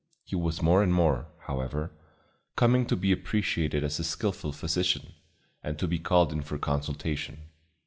[0.23, 1.91] He was more and more, however,
[2.55, 5.13] coming to be appreciated as a skillful physician,
[5.61, 7.43] and to be called in for consultation.